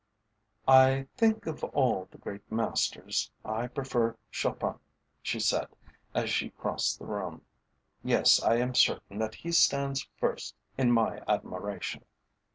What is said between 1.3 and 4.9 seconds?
of all the great masters, I prefer Chopin,"